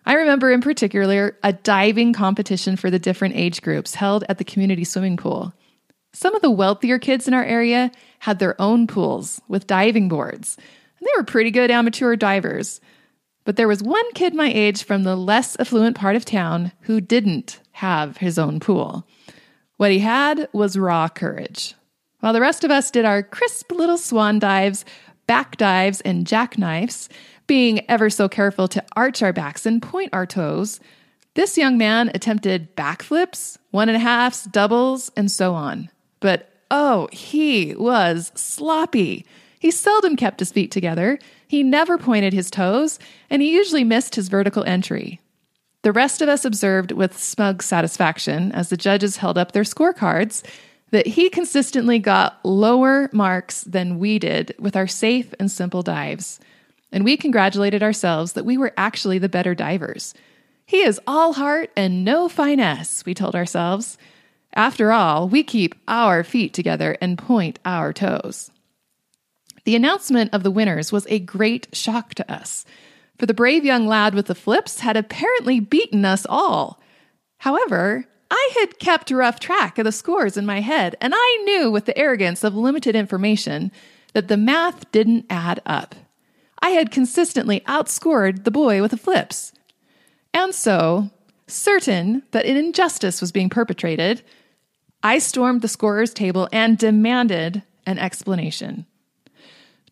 I 0.04 0.14
remember 0.14 0.52
in 0.52 0.60
particular 0.60 1.36
a 1.42 1.52
diving 1.52 2.12
competition 2.12 2.76
for 2.76 2.92
the 2.92 3.00
different 3.00 3.34
age 3.34 3.60
groups 3.60 3.96
held 3.96 4.22
at 4.28 4.38
the 4.38 4.44
community 4.44 4.84
swimming 4.84 5.16
pool. 5.16 5.52
Some 6.12 6.36
of 6.36 6.42
the 6.42 6.50
wealthier 6.50 7.00
kids 7.00 7.26
in 7.26 7.34
our 7.34 7.44
area 7.44 7.90
had 8.20 8.38
their 8.38 8.60
own 8.62 8.86
pools 8.86 9.40
with 9.48 9.66
diving 9.66 10.08
boards, 10.08 10.56
and 10.56 11.08
they 11.08 11.18
were 11.18 11.24
pretty 11.24 11.50
good 11.50 11.72
amateur 11.72 12.14
divers. 12.14 12.80
But 13.44 13.56
there 13.56 13.68
was 13.68 13.82
one 13.82 14.12
kid 14.12 14.32
my 14.32 14.48
age 14.52 14.84
from 14.84 15.02
the 15.02 15.16
less 15.16 15.56
affluent 15.58 15.96
part 15.96 16.14
of 16.14 16.24
town 16.24 16.70
who 16.82 17.00
didn't 17.00 17.60
have 17.76 18.16
his 18.16 18.38
own 18.38 18.58
pool. 18.58 19.06
What 19.76 19.90
he 19.90 19.98
had 19.98 20.48
was 20.54 20.78
raw 20.78 21.08
courage. 21.08 21.74
While 22.20 22.32
the 22.32 22.40
rest 22.40 22.64
of 22.64 22.70
us 22.70 22.90
did 22.90 23.04
our 23.04 23.22
crisp 23.22 23.70
little 23.70 23.98
swan 23.98 24.38
dives, 24.38 24.86
back 25.26 25.58
dives, 25.58 26.00
and 26.00 26.26
jackknifes, 26.26 27.10
being 27.46 27.88
ever 27.90 28.08
so 28.08 28.30
careful 28.30 28.66
to 28.68 28.82
arch 28.96 29.22
our 29.22 29.34
backs 29.34 29.66
and 29.66 29.82
point 29.82 30.08
our 30.14 30.24
toes, 30.24 30.80
this 31.34 31.58
young 31.58 31.76
man 31.76 32.10
attempted 32.14 32.74
backflips, 32.76 33.58
one 33.72 33.90
and 33.90 33.96
a 33.96 34.00
halfs, 34.00 34.44
doubles, 34.44 35.12
and 35.14 35.30
so 35.30 35.52
on. 35.52 35.90
But 36.20 36.50
oh, 36.70 37.10
he 37.12 37.74
was 37.76 38.32
sloppy. 38.34 39.26
He 39.58 39.70
seldom 39.70 40.16
kept 40.16 40.40
his 40.40 40.50
feet 40.50 40.70
together, 40.70 41.18
he 41.46 41.62
never 41.62 41.98
pointed 41.98 42.32
his 42.32 42.50
toes, 42.50 42.98
and 43.28 43.42
he 43.42 43.52
usually 43.52 43.84
missed 43.84 44.14
his 44.14 44.30
vertical 44.30 44.64
entry. 44.64 45.20
The 45.86 45.92
rest 45.92 46.20
of 46.20 46.28
us 46.28 46.44
observed 46.44 46.90
with 46.90 47.16
smug 47.16 47.62
satisfaction 47.62 48.50
as 48.50 48.70
the 48.70 48.76
judges 48.76 49.18
held 49.18 49.38
up 49.38 49.52
their 49.52 49.62
scorecards 49.62 50.42
that 50.90 51.06
he 51.06 51.30
consistently 51.30 52.00
got 52.00 52.44
lower 52.44 53.08
marks 53.12 53.60
than 53.62 54.00
we 54.00 54.18
did 54.18 54.52
with 54.58 54.74
our 54.74 54.88
safe 54.88 55.32
and 55.38 55.48
simple 55.48 55.84
dives. 55.84 56.40
And 56.90 57.04
we 57.04 57.16
congratulated 57.16 57.84
ourselves 57.84 58.32
that 58.32 58.44
we 58.44 58.58
were 58.58 58.72
actually 58.76 59.18
the 59.18 59.28
better 59.28 59.54
divers. 59.54 60.12
He 60.64 60.78
is 60.78 61.00
all 61.06 61.34
heart 61.34 61.70
and 61.76 62.04
no 62.04 62.28
finesse, 62.28 63.06
we 63.06 63.14
told 63.14 63.36
ourselves. 63.36 63.96
After 64.54 64.90
all, 64.90 65.28
we 65.28 65.44
keep 65.44 65.76
our 65.86 66.24
feet 66.24 66.52
together 66.52 66.98
and 67.00 67.16
point 67.16 67.60
our 67.64 67.92
toes. 67.92 68.50
The 69.62 69.76
announcement 69.76 70.34
of 70.34 70.42
the 70.42 70.50
winners 70.50 70.90
was 70.90 71.06
a 71.08 71.20
great 71.20 71.68
shock 71.72 72.12
to 72.14 72.28
us, 72.32 72.64
for 73.18 73.26
the 73.26 73.34
brave 73.34 73.64
young 73.64 73.86
lad 73.86 74.14
with 74.14 74.26
the 74.26 74.34
flips 74.34 74.80
had 74.80 74.96
apparently 74.96 75.60
beaten 75.60 76.04
us 76.04 76.26
all. 76.28 76.80
However, 77.38 78.06
I 78.30 78.50
had 78.58 78.78
kept 78.78 79.10
rough 79.10 79.38
track 79.38 79.78
of 79.78 79.84
the 79.84 79.92
scores 79.92 80.36
in 80.36 80.46
my 80.46 80.60
head, 80.60 80.96
and 81.00 81.14
I 81.16 81.42
knew 81.44 81.70
with 81.70 81.84
the 81.84 81.96
arrogance 81.96 82.42
of 82.44 82.54
limited 82.54 82.96
information 82.96 83.70
that 84.14 84.28
the 84.28 84.36
math 84.36 84.90
didn't 84.92 85.26
add 85.30 85.60
up. 85.64 85.94
I 86.60 86.70
had 86.70 86.90
consistently 86.90 87.60
outscored 87.60 88.44
the 88.44 88.50
boy 88.50 88.82
with 88.82 88.90
the 88.90 88.96
flips. 88.96 89.52
And 90.34 90.54
so, 90.54 91.10
certain 91.46 92.22
that 92.32 92.46
an 92.46 92.56
injustice 92.56 93.20
was 93.20 93.32
being 93.32 93.48
perpetrated, 93.48 94.22
I 95.02 95.18
stormed 95.18 95.62
the 95.62 95.68
scorer's 95.68 96.12
table 96.12 96.48
and 96.52 96.76
demanded 96.76 97.62
an 97.86 97.98
explanation. 97.98 98.86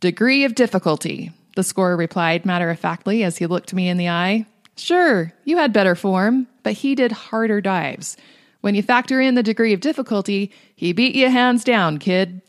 Degree 0.00 0.44
of 0.44 0.54
difficulty, 0.54 1.30
the 1.56 1.62
scorer 1.62 1.96
replied 1.96 2.44
matter 2.44 2.70
of 2.70 2.78
factly 2.78 3.22
as 3.22 3.38
he 3.38 3.46
looked 3.46 3.74
me 3.74 3.88
in 3.88 3.96
the 3.96 4.08
eye. 4.08 4.46
Sure, 4.76 5.32
you 5.44 5.56
had 5.56 5.72
better 5.72 5.94
form, 5.94 6.48
but 6.62 6.72
he 6.72 6.94
did 6.94 7.12
harder 7.12 7.60
dives. 7.60 8.16
When 8.60 8.74
you 8.74 8.82
factor 8.82 9.20
in 9.20 9.34
the 9.34 9.42
degree 9.42 9.72
of 9.72 9.80
difficulty, 9.80 10.50
he 10.74 10.92
beat 10.92 11.14
you 11.14 11.30
hands 11.30 11.64
down, 11.64 11.98
kid. 11.98 12.40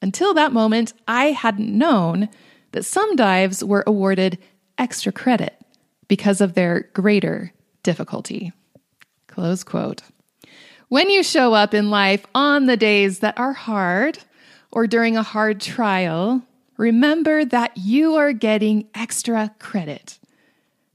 Until 0.00 0.32
that 0.34 0.52
moment, 0.52 0.92
I 1.06 1.32
hadn't 1.32 1.76
known 1.76 2.28
that 2.72 2.84
some 2.84 3.16
dives 3.16 3.64
were 3.64 3.84
awarded 3.86 4.38
extra 4.78 5.12
credit 5.12 5.60
because 6.06 6.40
of 6.40 6.54
their 6.54 6.88
greater 6.94 7.52
difficulty. 7.82 8.52
Close 9.26 9.64
quote. 9.64 10.02
When 10.88 11.10
you 11.10 11.22
show 11.22 11.52
up 11.52 11.74
in 11.74 11.90
life 11.90 12.24
on 12.34 12.66
the 12.66 12.76
days 12.76 13.18
that 13.18 13.38
are 13.38 13.52
hard 13.52 14.18
or 14.70 14.86
during 14.86 15.16
a 15.16 15.22
hard 15.22 15.60
trial, 15.60 16.42
remember 16.78 17.44
that 17.44 17.76
you 17.76 18.14
are 18.14 18.32
getting 18.32 18.88
extra 18.94 19.54
credit. 19.58 20.18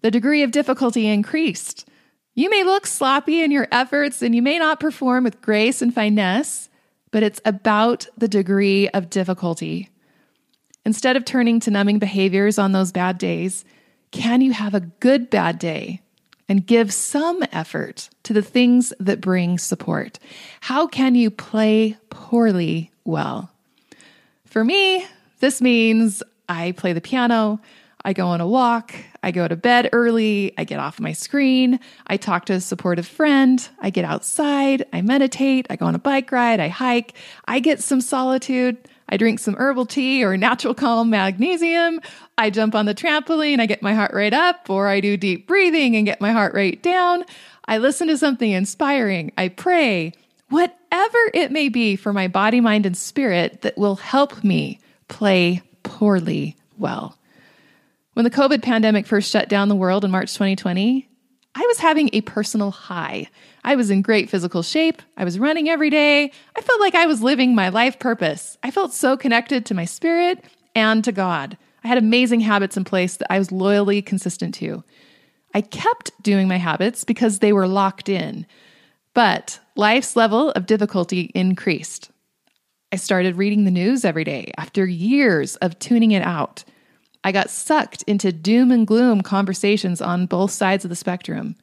The 0.02 0.10
degree 0.10 0.42
of 0.42 0.50
difficulty 0.50 1.08
increased. 1.08 1.88
You 2.34 2.50
may 2.50 2.64
look 2.64 2.88
sloppy 2.88 3.44
in 3.44 3.52
your 3.52 3.68
efforts 3.72 4.24
and 4.24 4.34
you 4.34 4.42
may 4.42 4.58
not 4.58 4.80
perform 4.80 5.24
with 5.24 5.42
grace 5.42 5.84
and 5.84 5.94
finesse, 5.94 6.70
but 7.12 7.22
it's 7.22 7.42
about 7.46 8.08
the 8.18 8.28
degree 8.28 8.90
of 8.90 9.12
difficulty. 9.12 9.90
Instead 10.86 11.16
of 11.16 11.26
turning 11.26 11.60
to 11.60 11.72
numbing 11.72 12.00
behaviors 12.00 12.58
on 12.58 12.72
those 12.72 12.92
bad 12.92 13.18
days, 13.18 13.64
can 14.12 14.42
you 14.42 14.52
have 14.52 14.74
a 14.74 14.80
good 14.80 15.30
bad 15.30 15.60
day 15.60 16.02
and 16.50 16.66
give 16.66 16.94
some 16.94 17.44
effort 17.52 18.10
to 18.24 18.34
the 18.34 18.42
things 18.42 18.94
that 19.00 19.22
bring 19.22 19.58
support? 19.58 20.20
How 20.62 20.88
can 20.88 21.16
you 21.16 21.32
play 21.32 21.98
poorly 22.10 22.92
well? 23.06 23.52
For 24.46 24.64
me, 24.64 25.06
this 25.44 25.62
means 25.62 26.24
I 26.48 26.72
play 26.72 26.94
the 26.94 27.02
piano, 27.02 27.60
I 28.06 28.14
go 28.14 28.28
on 28.28 28.40
a 28.40 28.48
walk, 28.48 28.96
I 29.24 29.32
go 29.32 29.46
to 29.46 29.58
bed 29.58 29.90
early, 29.92 30.54
I 30.58 30.64
get 30.64 30.80
off 30.80 31.02
my 31.02 31.12
screen, 31.12 31.82
I 32.08 32.16
talk 32.16 32.46
to 32.46 32.54
a 32.54 32.62
supportive 32.62 33.06
friend, 33.06 33.68
I 33.82 33.90
get 33.90 34.06
outside, 34.06 34.86
I 34.94 35.02
meditate, 35.02 35.68
I 35.70 35.76
go 35.76 35.86
on 35.86 35.96
a 35.96 36.00
bike 36.00 36.32
ride, 36.32 36.62
I 36.62 36.70
hike, 36.70 37.16
I 37.44 37.60
get 37.60 37.84
some 37.84 38.00
solitude. 38.00 38.78
I 39.10 39.18
drink 39.18 39.40
some 39.40 39.56
herbal 39.56 39.88
tea 39.88 40.24
or 40.24 40.38
natural 40.38 40.74
calm 40.74 41.10
magnesium. 41.10 42.00
I 42.38 42.50
jump 42.50 42.74
on 42.74 42.86
the 42.86 42.96
trampoline, 42.96 43.60
I 43.60 43.66
get 43.66 43.82
my 43.82 43.94
heart 43.94 44.14
rate 44.14 44.34
up, 44.34 44.70
or 44.70 44.88
I 44.88 45.02
do 45.02 45.18
deep 45.18 45.46
breathing 45.46 45.98
and 45.98 46.06
get 46.06 46.22
my 46.22 46.32
heart 46.32 46.54
rate 46.54 46.82
down. 46.82 47.26
I 47.66 47.80
listen 47.80 48.08
to 48.08 48.18
something 48.18 48.50
inspiring. 48.50 49.34
I 49.38 49.50
pray. 49.50 50.14
Whatever 50.48 51.18
it 51.34 51.52
may 51.52 51.68
be 51.68 51.98
for 51.98 52.14
my 52.14 52.30
body, 52.30 52.62
mind, 52.62 52.86
and 52.86 52.96
spirit 52.96 53.62
that 53.64 53.78
will 53.78 53.98
help 53.98 54.42
me 54.42 54.80
play 55.08 55.62
poorly 55.84 56.56
well. 56.78 57.18
When 58.14 58.24
the 58.24 58.32
COVID 58.32 58.62
pandemic 58.62 59.08
first 59.08 59.32
shut 59.32 59.50
down 59.50 59.70
the 59.70 59.76
world 59.76 60.06
in 60.06 60.12
March 60.12 60.34
2020, 60.34 61.10
I 61.56 61.66
was 61.68 61.80
having 61.80 62.10
a 62.14 62.22
personal 62.22 62.72
high. 62.72 63.28
I 63.64 63.76
was 63.76 63.90
in 63.90 64.02
great 64.02 64.30
physical 64.30 64.64
shape. 64.64 65.02
I 65.18 65.24
was 65.24 65.40
running 65.40 65.70
every 65.70 65.90
day. 65.90 66.32
I 66.56 66.62
felt 66.62 66.80
like 66.80 66.96
I 66.96 67.06
was 67.06 67.22
living 67.22 67.54
my 67.54 67.70
life 67.70 68.00
purpose. 68.00 68.58
I 68.64 68.72
felt 68.72 68.94
so 68.94 69.16
connected 69.18 69.66
to 69.66 69.74
my 69.74 69.86
spirit 69.86 70.44
and 70.76 71.04
to 71.04 71.12
God. 71.12 71.58
I 71.84 71.88
had 71.88 71.98
amazing 71.98 72.40
habits 72.40 72.78
in 72.78 72.86
place 72.86 73.18
that 73.18 73.32
I 73.32 73.38
was 73.38 73.52
loyally 73.52 74.02
consistent 74.02 74.56
to. 74.56 74.84
I 75.54 75.62
kept 75.62 76.12
doing 76.24 76.48
my 76.48 76.58
habits 76.58 77.04
because 77.04 77.40
they 77.40 77.54
were 77.54 77.68
locked 77.68 78.10
in. 78.10 78.48
But 79.14 79.60
life's 79.76 80.16
level 80.16 80.52
of 80.52 80.66
difficulty 80.66 81.32
increased. 81.36 82.10
I 82.94 82.96
started 82.96 83.38
reading 83.38 83.64
the 83.64 83.72
news 83.72 84.06
every 84.06 84.24
day 84.24 84.52
after 84.56 84.86
years 84.86 85.56
of 85.56 85.80
tuning 85.80 86.12
it 86.12 86.22
out. 86.22 86.64
I 87.24 87.32
got 87.32 87.50
sucked 87.50 88.04
into 88.04 88.32
doom 88.32 88.70
and 88.70 88.86
gloom 88.86 89.22
conversations 89.22 90.00
on 90.00 90.28
both 90.28 90.52
sides 90.52 90.86
of 90.86 90.90
the 90.90 90.96
spectrum. 90.96 91.56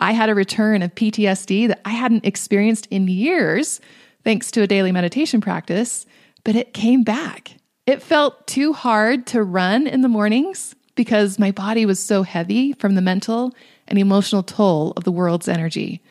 I 0.00 0.12
had 0.12 0.28
a 0.28 0.34
return 0.34 0.82
of 0.82 0.94
PTSD 0.94 1.68
that 1.68 1.80
I 1.86 1.92
hadn't 1.92 2.26
experienced 2.26 2.88
in 2.90 3.08
years, 3.08 3.80
thanks 4.22 4.50
to 4.50 4.60
a 4.60 4.66
daily 4.66 4.92
meditation 4.92 5.40
practice, 5.40 6.04
but 6.44 6.56
it 6.56 6.74
came 6.74 7.04
back. 7.04 7.56
It 7.86 8.02
felt 8.02 8.46
too 8.46 8.74
hard 8.74 9.26
to 9.28 9.42
run 9.42 9.86
in 9.86 10.02
the 10.02 10.08
mornings 10.08 10.76
because 10.94 11.38
my 11.38 11.52
body 11.52 11.86
was 11.86 12.00
so 12.00 12.22
heavy 12.22 12.74
from 12.74 12.96
the 12.96 13.00
mental 13.00 13.54
and 13.88 13.98
emotional 13.98 14.42
toll 14.42 14.92
of 14.98 15.04
the 15.04 15.12
world's 15.12 15.48
energy. 15.48 16.02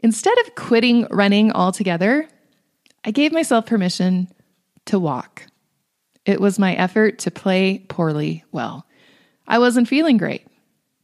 Instead 0.00 0.36
of 0.40 0.56
quitting 0.56 1.06
running 1.12 1.52
altogether, 1.52 2.28
I 3.08 3.10
gave 3.10 3.32
myself 3.32 3.64
permission 3.64 4.28
to 4.84 4.98
walk. 4.98 5.46
It 6.26 6.42
was 6.42 6.58
my 6.58 6.74
effort 6.74 7.20
to 7.20 7.30
play 7.30 7.86
poorly 7.88 8.44
well. 8.52 8.86
I 9.46 9.58
wasn't 9.58 9.88
feeling 9.88 10.18
great, 10.18 10.46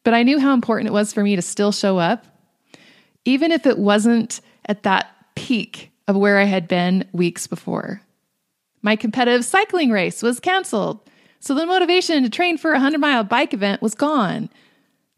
but 0.02 0.12
I 0.12 0.22
knew 0.22 0.38
how 0.38 0.52
important 0.52 0.88
it 0.88 0.92
was 0.92 1.14
for 1.14 1.22
me 1.22 1.34
to 1.34 1.40
still 1.40 1.72
show 1.72 1.96
up, 1.96 2.26
even 3.24 3.50
if 3.50 3.64
it 3.64 3.78
wasn't 3.78 4.42
at 4.66 4.82
that 4.82 5.16
peak 5.34 5.92
of 6.06 6.14
where 6.14 6.38
I 6.38 6.44
had 6.44 6.68
been 6.68 7.08
weeks 7.12 7.46
before. 7.46 8.02
My 8.82 8.96
competitive 8.96 9.46
cycling 9.46 9.90
race 9.90 10.22
was 10.22 10.40
canceled, 10.40 11.00
so 11.40 11.54
the 11.54 11.64
motivation 11.64 12.22
to 12.22 12.28
train 12.28 12.58
for 12.58 12.72
a 12.72 12.74
100 12.74 13.00
mile 13.00 13.24
bike 13.24 13.54
event 13.54 13.80
was 13.80 13.94
gone. 13.94 14.50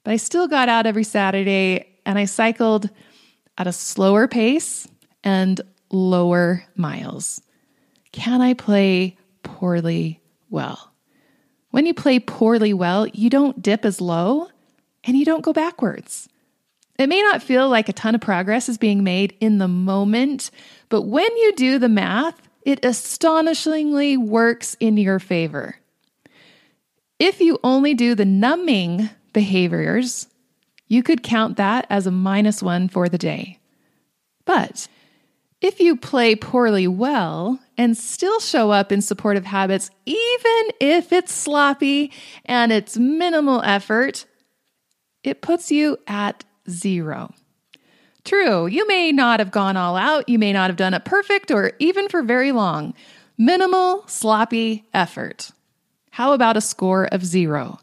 But 0.04 0.12
I 0.12 0.18
still 0.18 0.46
got 0.46 0.68
out 0.68 0.86
every 0.86 1.02
Saturday 1.02 1.98
and 2.06 2.16
I 2.16 2.26
cycled 2.26 2.90
at 3.58 3.66
a 3.66 3.72
slower 3.72 4.28
pace 4.28 4.86
and 5.24 5.60
lower 5.90 6.64
miles. 6.76 7.40
Can 8.12 8.40
I 8.40 8.54
play 8.54 9.16
poorly 9.46 10.20
well. 10.50 10.92
When 11.70 11.86
you 11.86 11.94
play 11.94 12.18
poorly 12.18 12.74
well, 12.74 13.06
you 13.06 13.30
don't 13.30 13.62
dip 13.62 13.84
as 13.84 14.00
low 14.00 14.48
and 15.04 15.16
you 15.16 15.24
don't 15.24 15.44
go 15.44 15.52
backwards. 15.52 16.28
It 16.98 17.08
may 17.08 17.22
not 17.22 17.42
feel 17.42 17.68
like 17.68 17.88
a 17.88 17.92
ton 17.92 18.14
of 18.14 18.20
progress 18.20 18.68
is 18.68 18.78
being 18.78 19.04
made 19.04 19.36
in 19.40 19.58
the 19.58 19.68
moment, 19.68 20.50
but 20.88 21.02
when 21.02 21.34
you 21.36 21.54
do 21.54 21.78
the 21.78 21.88
math, 21.88 22.40
it 22.62 22.84
astonishingly 22.84 24.16
works 24.16 24.76
in 24.80 24.96
your 24.96 25.18
favor. 25.18 25.76
If 27.18 27.40
you 27.40 27.58
only 27.62 27.94
do 27.94 28.14
the 28.14 28.24
numbing 28.24 29.10
behaviors, 29.32 30.26
you 30.88 31.02
could 31.02 31.22
count 31.22 31.56
that 31.56 31.86
as 31.90 32.06
a 32.06 32.10
minus 32.10 32.62
one 32.62 32.88
for 32.88 33.08
the 33.08 33.18
day. 33.18 33.58
But 34.44 34.88
if 35.60 35.80
you 35.80 35.96
play 35.96 36.36
poorly 36.36 36.86
well 36.86 37.58
and 37.78 37.96
still 37.96 38.40
show 38.40 38.70
up 38.70 38.92
in 38.92 39.00
supportive 39.00 39.44
habits, 39.44 39.90
even 40.04 40.70
if 40.80 41.12
it's 41.12 41.32
sloppy 41.32 42.12
and 42.44 42.72
it's 42.72 42.96
minimal 42.96 43.62
effort, 43.62 44.26
it 45.22 45.40
puts 45.42 45.70
you 45.70 45.96
at 46.06 46.44
zero. 46.68 47.32
True, 48.24 48.66
you 48.66 48.86
may 48.88 49.12
not 49.12 49.40
have 49.40 49.50
gone 49.50 49.76
all 49.76 49.96
out, 49.96 50.28
you 50.28 50.38
may 50.38 50.52
not 50.52 50.68
have 50.68 50.76
done 50.76 50.94
it 50.94 51.04
perfect 51.04 51.50
or 51.50 51.72
even 51.78 52.08
for 52.08 52.22
very 52.22 52.52
long. 52.52 52.92
Minimal, 53.38 54.04
sloppy 54.08 54.84
effort. 54.92 55.52
How 56.10 56.32
about 56.32 56.56
a 56.56 56.60
score 56.60 57.06
of 57.06 57.24
zero? 57.24 57.78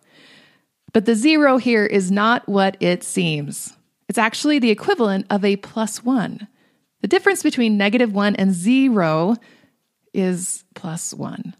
But 0.91 1.05
the 1.05 1.15
zero 1.15 1.57
here 1.57 1.85
is 1.85 2.11
not 2.11 2.47
what 2.47 2.77
it 2.79 3.03
seems. 3.03 3.73
It's 4.09 4.17
actually 4.17 4.59
the 4.59 4.69
equivalent 4.69 5.27
of 5.29 5.45
a 5.45 5.55
plus 5.57 6.03
one. 6.03 6.47
The 7.03 7.09
difference 7.09 7.43
between 7.43 7.77
negative 7.77 8.13
one 8.13 8.37
and 8.37 8.53
zero 8.53 9.35
is 10.13 10.63
plus 10.73 11.13
one. 11.13 11.53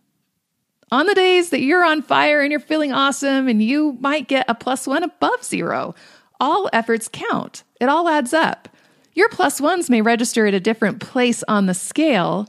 On 0.89 1.05
the 1.05 1.13
days 1.13 1.50
that 1.50 1.59
you're 1.59 1.83
on 1.83 2.01
fire 2.01 2.39
and 2.39 2.50
you're 2.50 2.62
feeling 2.62 2.93
awesome 2.93 3.50
and 3.50 3.62
you 3.62 3.97
might 4.00 4.29
get 4.29 4.45
a 4.47 4.55
plus 4.55 4.88
one 4.88 5.03
above 5.03 5.43
zero, 5.43 5.95
all 6.39 6.69
efforts 6.71 7.09
count. 7.12 7.63
It 7.81 7.89
all 7.89 8.07
adds 8.07 8.33
up. 8.33 8.69
Your 9.15 9.27
plus 9.27 9.59
ones 9.59 9.89
may 9.89 10.01
register 10.01 10.47
at 10.47 10.53
a 10.53 10.62
different 10.62 11.01
place 11.01 11.43
on 11.50 11.65
the 11.65 11.73
scale, 11.73 12.47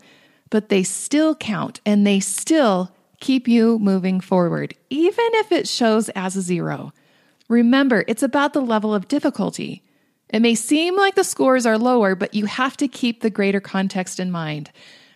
but 0.50 0.68
they 0.68 0.84
still 0.84 1.34
count 1.34 1.80
and 1.84 2.06
they 2.06 2.20
still 2.20 2.94
keep 3.18 3.48
you 3.48 3.76
moving 3.80 4.20
forward, 4.20 4.72
even 4.88 5.26
if 5.32 5.50
it 5.50 5.66
shows 5.66 6.10
as 6.10 6.36
a 6.36 6.42
zero. 6.42 6.92
Remember, 7.48 8.04
it's 8.06 8.22
about 8.22 8.52
the 8.52 8.62
level 8.62 8.94
of 8.94 9.08
difficulty. 9.08 9.82
It 10.34 10.42
may 10.42 10.56
seem 10.56 10.96
like 10.96 11.14
the 11.14 11.22
scores 11.22 11.64
are 11.64 11.78
lower, 11.78 12.16
but 12.16 12.34
you 12.34 12.46
have 12.46 12.76
to 12.78 12.88
keep 12.88 13.20
the 13.20 13.30
greater 13.30 13.60
context 13.60 14.18
in 14.18 14.32
mind. 14.32 14.72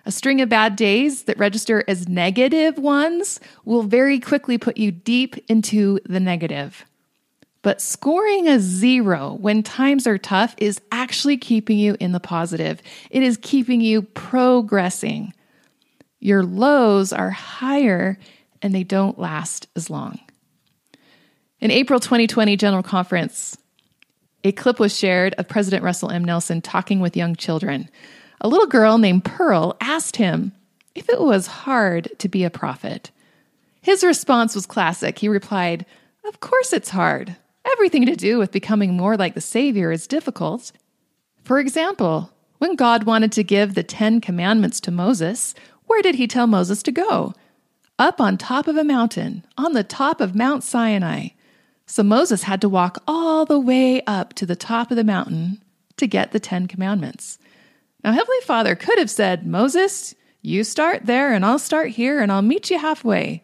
A 0.06 0.12
string 0.12 0.40
of 0.40 0.48
bad 0.48 0.76
days 0.76 1.25
that 1.25 1.37
register 1.37 1.82
as 1.88 2.06
negative 2.06 2.78
ones 2.78 3.40
will 3.64 3.82
very 3.82 4.20
quickly 4.20 4.58
put 4.58 4.76
you 4.76 4.92
deep 4.92 5.34
into 5.48 5.98
the 6.04 6.20
negative. 6.20 6.84
But 7.62 7.80
scoring 7.80 8.46
a 8.46 8.60
zero 8.60 9.37
when 9.40 9.64
times 9.64 10.06
are 10.06 10.18
tough 10.18 10.54
is 10.58 10.80
actually 10.92 11.37
keeping 11.37 11.78
you 11.78 11.96
in 11.98 12.12
the 12.12 12.20
positive. 12.20 12.80
It 13.10 13.25
is 13.25 13.40
keeping 13.42 13.80
you 13.80 14.02
progressing. 14.02 15.34
Your 16.20 16.44
lows 16.44 17.12
are 17.12 17.30
higher 17.30 18.20
and 18.62 18.72
they 18.72 18.84
don't 18.84 19.18
last 19.18 19.66
as 19.75 19.90
long. 19.90 20.20
In 21.60 21.72
April 21.72 21.98
2020 21.98 22.56
General 22.56 22.84
Conference, 22.84 23.58
a 24.45 24.52
clip 24.52 24.78
was 24.78 24.97
shared 24.97 25.35
of 25.35 25.49
President 25.49 25.83
Russell 25.83 26.11
M. 26.11 26.25
Nelson 26.25 26.61
talking 26.61 27.00
with 27.00 27.16
young 27.16 27.35
children. 27.35 27.88
A 28.40 28.49
little 28.49 28.66
girl 28.66 28.99
named 28.99 29.25
Pearl 29.25 29.76
asked 29.80 30.16
him 30.16 30.52
if 30.95 31.09
it 31.09 31.21
was 31.21 31.47
hard 31.47 32.11
to 32.18 32.28
be 32.28 32.45
a 32.45 32.50
prophet. 32.50 33.11
His 33.80 34.04
response 34.04 34.54
was 34.54 34.66
classic. 34.66 35.18
He 35.18 35.28
replied, 35.28 35.87
Of 36.25 36.40
course 36.40 36.73
it's 36.73 36.90
hard. 36.90 37.37
Everything 37.73 38.07
to 38.07 38.16
do 38.16 38.38
with 38.38 38.52
becoming 38.52 38.97
more 38.97 39.16
like 39.16 39.35
the 39.35 39.40
Savior 39.40 39.90
is 39.90 40.07
difficult. 40.07 40.73
For 41.42 41.59
example, 41.59 42.30
when 42.59 42.76
God 42.76 43.04
wanted 43.04 43.33
to 43.33 43.45
give 43.45 43.75
the 43.75 43.83
Ten 43.83 44.21
Commandments 44.21 44.80
to 44.80 44.90
Moses, 44.90 45.54
where 45.87 46.02
did 46.02 46.16
he 46.16 46.26
tell 46.26 46.47
Moses 46.47 46.83
to 46.85 46.92
go? 46.92 47.35
Up 47.99 48.21
on 48.21 48.37
top 48.37 48.68
of 48.68 48.76
a 48.76 48.85
mountain, 48.85 49.45
on 49.57 49.73
the 49.73 49.85
top 49.85 50.21
of 50.21 50.35
Mount 50.35 50.62
Sinai. 50.62 51.28
So 51.88 52.02
Moses 52.02 52.42
had 52.42 52.61
to 52.61 52.68
walk 52.68 53.02
all 53.09 53.47
the 53.47 53.59
way 53.59 54.02
up 54.02 54.35
to 54.35 54.45
the 54.45 54.54
top 54.54 54.90
of 54.90 54.99
the 54.99 55.04
mountain 55.04 55.62
to 55.97 56.07
get 56.07 56.33
the 56.33 56.38
Ten 56.38 56.66
Commandments. 56.68 57.38
Now, 58.04 58.12
Heavenly 58.12 58.40
Father 58.42 58.76
could 58.76 58.99
have 58.99 59.11
said, 59.11 59.47
Moses, 59.47 60.14
you 60.42 60.64
start 60.64 61.07
there 61.07 61.33
and 61.33 61.47
I'll 61.47 61.59
start 61.59 61.88
here 61.88 62.21
and 62.21 62.30
I'll 62.30 62.42
meet 62.42 62.71
you 62.71 62.78
halfway. 62.78 63.42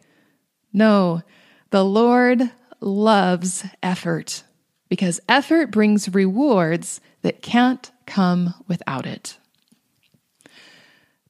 No, 0.71 1.23
the 1.71 1.83
Lord 1.83 2.51
loves 2.79 3.65
effort 3.81 4.43
because 4.89 5.19
effort 5.27 5.71
brings 5.71 6.13
rewards 6.13 7.01
that 7.23 7.41
can't 7.41 7.91
come 8.05 8.53
without 8.67 9.07
it. 9.07 9.39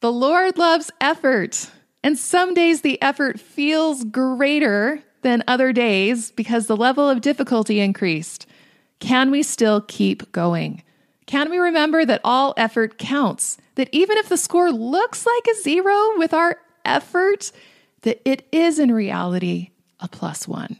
The 0.02 0.12
Lord 0.12 0.58
loves 0.58 0.92
effort. 1.00 1.72
And 2.04 2.20
some 2.20 2.54
days 2.54 2.82
the 2.82 3.02
effort 3.02 3.40
feels 3.40 4.04
greater 4.04 5.02
than 5.26 5.44
other 5.48 5.74
days 5.74 6.30
because 6.30 6.68
the 6.68 6.78
level 6.78 7.10
of 7.10 7.20
difficulty 7.20 7.80
increased. 7.80 8.46
Can 9.00 9.32
we 9.32 9.42
still 9.42 9.82
keep 9.82 10.32
going? 10.32 10.84
Can 11.26 11.50
we 11.50 11.58
remember 11.58 12.06
that 12.06 12.22
all 12.24 12.54
effort 12.58 13.00
counts? 13.00 13.58
That 13.74 13.90
even 13.92 14.20
if 14.20 14.30
the 14.30 14.38
score 14.38 14.72
looks 14.72 15.26
like 15.26 15.48
a 15.48 15.62
zero 15.64 16.16
with 16.18 16.32
our 16.32 16.60
effort, 16.86 17.52
that 18.04 18.22
it 18.24 18.48
is 18.52 18.78
in 18.78 18.94
reality 18.94 19.72
a 20.00 20.08
plus 20.08 20.48
one. 20.48 20.78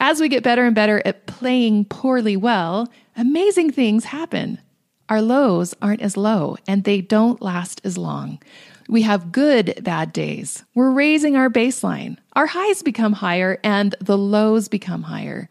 As 0.00 0.20
we 0.20 0.28
get 0.28 0.42
better 0.42 0.64
and 0.66 0.74
better 0.74 1.00
at 1.04 1.26
playing 1.26 1.84
poorly 1.84 2.36
well, 2.36 2.90
amazing 3.16 3.70
things 3.70 4.06
happen. 4.06 4.60
Our 5.08 5.22
lows 5.22 5.76
aren't 5.80 6.02
as 6.02 6.16
low 6.16 6.56
and 6.66 6.82
they 6.82 7.00
don't 7.00 7.40
last 7.40 7.80
as 7.84 7.96
long. 7.96 8.40
We 8.88 9.02
have 9.02 9.32
good 9.32 9.80
bad 9.82 10.12
days. 10.12 10.64
We're 10.74 10.90
raising 10.90 11.36
our 11.36 11.48
baseline. 11.48 12.18
Our 12.34 12.46
highs 12.46 12.82
become 12.82 13.14
higher 13.14 13.58
and 13.64 13.94
the 14.00 14.18
lows 14.18 14.68
become 14.68 15.04
higher. 15.04 15.48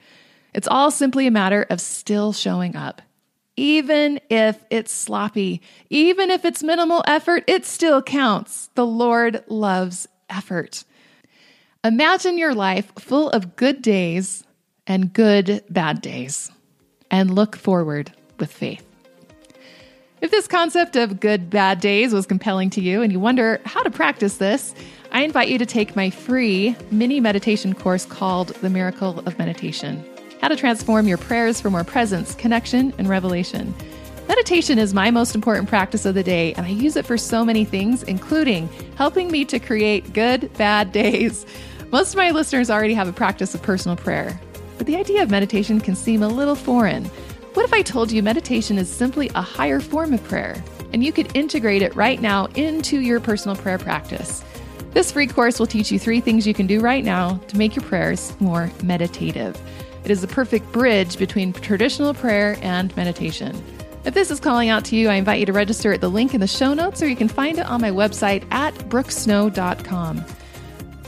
It's 0.54 0.68
all 0.68 0.92
simply 0.92 1.26
a 1.28 1.32
matter 1.32 1.66
of 1.70 1.82
still 1.82 2.32
showing 2.32 2.76
up. 2.76 3.02
Even 3.56 4.20
if 4.30 4.64
it's 4.70 4.92
sloppy, 4.92 5.62
even 5.90 6.32
if 6.32 6.46
it's 6.46 6.64
minimal 6.64 7.04
effort, 7.08 7.44
it 7.48 7.66
still 7.66 8.02
counts. 8.02 8.70
The 8.76 8.86
Lord 8.86 9.44
loves 9.48 10.08
effort. 10.30 10.84
Imagine 11.84 12.38
your 12.38 12.56
life 12.56 12.92
full 12.98 13.30
of 13.30 13.56
good 13.56 13.82
days 13.82 14.44
and 14.88 15.14
good 15.14 15.64
bad 15.70 16.02
days, 16.02 16.52
and 17.10 17.34
look 17.34 17.56
forward 17.56 18.12
with 18.40 18.52
faith. 18.52 18.93
If 20.24 20.32
this 20.32 20.48
concept 20.48 20.96
of 20.96 21.20
good 21.20 21.50
bad 21.50 21.82
days 21.82 22.14
was 22.14 22.26
compelling 22.26 22.70
to 22.70 22.82
you 22.82 23.02
and 23.02 23.12
you 23.12 23.20
wonder 23.20 23.60
how 23.66 23.84
to 23.84 23.92
practice 23.92 24.38
this, 24.38 24.74
I 25.12 25.22
invite 25.22 25.50
you 25.50 25.58
to 25.58 25.66
take 25.66 25.98
my 25.98 26.10
free 26.10 26.78
mini 26.92 27.20
meditation 27.20 27.76
course 27.76 28.06
called 28.06 28.48
The 28.62 28.70
Miracle 28.70 29.20
of 29.20 29.38
Meditation 29.38 30.02
How 30.40 30.48
to 30.48 30.56
Transform 30.56 31.10
Your 31.10 31.18
Prayers 31.18 31.60
for 31.60 31.70
More 31.70 31.84
Presence, 31.84 32.36
Connection, 32.36 32.94
and 32.98 33.10
Revelation. 33.10 33.76
Meditation 34.30 34.80
is 34.80 34.94
my 34.94 35.12
most 35.12 35.36
important 35.36 35.68
practice 35.68 36.06
of 36.06 36.16
the 36.16 36.24
day, 36.24 36.54
and 36.54 36.66
I 36.66 36.70
use 36.70 36.96
it 36.96 37.06
for 37.06 37.18
so 37.18 37.44
many 37.44 37.66
things, 37.66 38.02
including 38.04 38.70
helping 38.96 39.30
me 39.30 39.44
to 39.44 39.60
create 39.60 40.14
good, 40.14 40.50
bad 40.54 40.94
days. 40.94 41.46
Most 41.92 42.12
of 42.12 42.16
my 42.16 42.32
listeners 42.32 42.70
already 42.70 42.94
have 42.94 43.10
a 43.10 43.14
practice 43.14 43.54
of 43.54 43.62
personal 43.62 43.98
prayer, 43.98 44.40
but 44.78 44.88
the 44.88 44.96
idea 44.96 45.22
of 45.22 45.30
meditation 45.30 45.82
can 45.82 45.98
seem 45.98 46.24
a 46.24 46.30
little 46.30 46.56
foreign. 46.56 47.12
What 47.54 47.66
if 47.66 47.74
I 47.74 47.84
told 47.84 48.12
you 48.12 48.24
meditation 48.24 48.80
is 48.80 48.90
simply 48.90 49.30
a 49.36 49.42
higher 49.42 49.80
form 49.80 50.12
of 50.12 50.24
prayer 50.24 50.64
and 50.92 51.04
you 51.04 51.14
could 51.14 51.36
integrate 51.36 51.84
it 51.84 51.96
right 51.96 52.20
now 52.20 52.48
into 52.56 53.00
your 53.00 53.20
personal 53.20 53.56
prayer 53.56 53.78
practice? 53.78 54.44
This 54.92 55.12
free 55.12 55.28
course 55.28 55.60
will 55.60 55.68
teach 55.68 55.92
you 55.92 56.00
three 56.00 56.20
things 56.20 56.48
you 56.48 56.56
can 56.56 56.66
do 56.66 56.80
right 56.80 57.06
now 57.06 57.38
to 57.50 57.58
make 57.58 57.76
your 57.76 57.86
prayers 57.86 58.34
more 58.40 58.72
meditative. 58.82 59.56
It 60.04 60.10
is 60.10 60.22
the 60.22 60.28
perfect 60.28 60.72
bridge 60.72 61.18
between 61.18 61.54
traditional 61.54 62.16
prayer 62.16 62.58
and 62.64 62.96
meditation. 62.98 63.64
If 64.04 64.16
this 64.16 64.32
is 64.32 64.40
calling 64.40 64.70
out 64.70 64.84
to 64.86 64.96
you, 64.96 65.10
I 65.10 65.16
invite 65.16 65.40
you 65.40 65.46
to 65.46 65.54
register 65.54 65.94
at 65.94 66.02
the 66.02 66.10
link 66.10 66.34
in 66.34 66.42
the 66.42 66.48
show 66.48 66.74
notes, 66.74 67.04
or 67.04 67.08
you 67.08 67.16
can 67.16 67.28
find 67.28 67.60
it 67.60 67.68
on 67.68 67.82
my 67.82 67.92
website 67.92 68.52
at 68.52 68.74
brookesnow.com. 68.90 70.26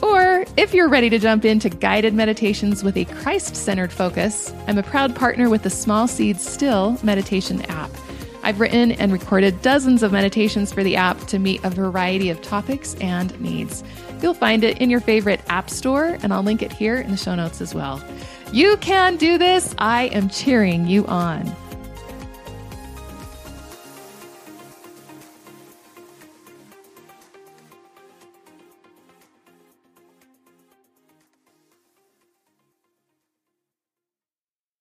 Or 0.02 0.35
if 0.58 0.74
you're 0.74 0.88
ready 0.88 1.10
to 1.10 1.20
jump 1.20 1.44
into 1.44 1.70
guided 1.70 2.14
meditations 2.14 2.84
with 2.84 2.96
a 2.96 3.06
Christ 3.06 3.56
centered 3.56 3.92
focus, 3.92 4.54
I'm 4.68 4.78
a 4.78 4.84
proud 4.84 5.16
partner 5.16 5.50
with 5.50 5.64
the 5.64 5.70
Small 5.70 6.08
Seeds 6.08 6.48
Still 6.48 6.98
meditation 7.04 7.62
app. 7.64 7.92
I've 8.42 8.60
written 8.60 8.94
and 8.94 9.12
recorded 9.12 9.62
dozens 9.62 10.02
of 10.02 10.12
meditations 10.12 10.72
for 10.72 10.84
the 10.84 10.96
app 10.96 11.20
to 11.28 11.40
meet 11.40 11.64
a 11.64 11.70
variety 11.70 12.30
of 12.30 12.42
topics 12.42 12.96
and 12.96 13.38
needs. 13.42 13.84
You'll 14.22 14.34
find 14.34 14.64
it 14.64 14.78
in 14.78 14.90
your 14.90 15.02
favorite 15.02 15.42
app 15.50 15.70
store, 15.70 16.18
and 16.22 16.32
I'll 16.32 16.44
link 16.44 16.62
it 16.62 16.72
here 16.72 16.98
in 16.98 17.12
the 17.12 17.18
show 17.18 17.36
notes 17.36 17.60
as 17.60 17.76
well. 17.76 18.02
You 18.54 18.78
can 18.78 19.18
do 19.18 19.38
this. 19.38 19.76
I 19.78 20.04
am 20.06 20.30
cheering 20.30 20.88
you 20.88 21.06
on. 21.08 21.54